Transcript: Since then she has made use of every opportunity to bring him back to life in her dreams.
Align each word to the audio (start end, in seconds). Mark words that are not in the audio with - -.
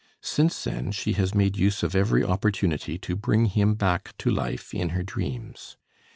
Since 0.23 0.63
then 0.63 0.91
she 0.91 1.13
has 1.13 1.35
made 1.35 1.55
use 1.57 1.83
of 1.83 1.93
every 1.93 2.23
opportunity 2.23 2.97
to 2.97 3.15
bring 3.15 3.45
him 3.45 3.75
back 3.75 4.17
to 4.17 4.31
life 4.31 4.73
in 4.73 4.89
her 4.97 5.03
dreams. 5.03 5.77